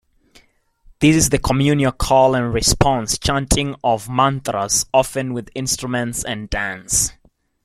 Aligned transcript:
This 0.97 1.15
is 1.15 1.29
the 1.29 1.37
communal, 1.37 1.91
call-and-response 1.91 3.19
chanting 3.19 3.75
of 3.83 4.09
mantras, 4.09 4.87
often 4.91 5.31
with 5.35 5.51
instruments 5.53 6.23
and 6.25 6.49
dance. 6.49 7.13